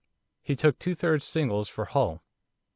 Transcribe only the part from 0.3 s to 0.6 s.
He